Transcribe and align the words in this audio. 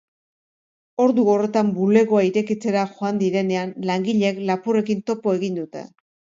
Ordu 1.03 1.25
horretan, 1.33 1.69
bulegoa 1.81 2.23
irekitzera 2.29 2.87
joan 2.95 3.21
direnean, 3.25 3.77
langileek 3.93 4.43
lapurrekin 4.51 5.07
topo 5.13 5.39
egin 5.41 5.65
dute. 5.65 5.89